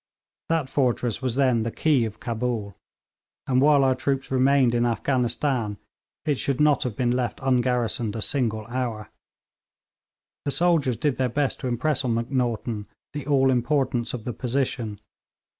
That 0.49 0.67
fortress 0.67 1.21
was 1.21 1.35
then 1.35 1.61
the 1.61 1.69
key 1.69 2.05
of 2.05 2.19
Cabul, 2.19 2.73
and 3.45 3.61
while 3.61 3.83
our 3.83 3.93
troops 3.93 4.31
remained 4.31 4.73
in 4.73 4.83
Afghanistan 4.83 5.77
it 6.25 6.39
should 6.39 6.59
not 6.59 6.81
have 6.81 6.95
been 6.95 7.11
left 7.11 7.39
ungarrisoned 7.43 8.15
a 8.15 8.21
single 8.23 8.65
hour. 8.65 9.11
The 10.43 10.49
soldiers 10.49 10.97
did 10.97 11.17
their 11.17 11.29
best 11.29 11.59
to 11.59 11.67
impress 11.67 12.03
on 12.03 12.15
Macnaghten 12.15 12.87
the 13.13 13.27
all 13.27 13.51
importance 13.51 14.11
of 14.15 14.23
the 14.23 14.33
position. 14.33 14.99